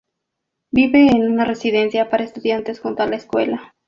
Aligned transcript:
Vive 0.71 1.09
en 1.11 1.31
una 1.31 1.45
residencia 1.45 2.09
para 2.09 2.23
estudiantes 2.23 2.79
junto 2.79 3.03
a 3.03 3.07
la 3.07 3.17
escuela. 3.17 3.75